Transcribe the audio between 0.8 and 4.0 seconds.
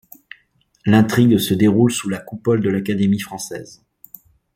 L'intrigue se déroule sous la coupole de l'Académie française.